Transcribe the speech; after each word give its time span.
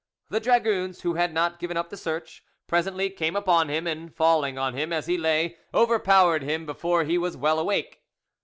The 0.29 0.39
dragoons, 0.39 1.01
who 1.01 1.13
had 1.13 1.31
not 1.31 1.59
given 1.59 1.77
up 1.77 1.91
the 1.91 1.95
search, 1.95 2.43
presently 2.65 3.11
came 3.11 3.35
upon 3.35 3.69
him, 3.69 3.85
and 3.85 4.11
falling 4.11 4.57
on 4.57 4.73
him 4.73 4.91
as 4.91 5.05
he 5.05 5.15
lay, 5.15 5.57
overpowered 5.75 6.41
him 6.41 6.65
before 6.65 7.03
he 7.03 7.19
was 7.19 7.37
well 7.37 7.59
awake. 7.59 8.01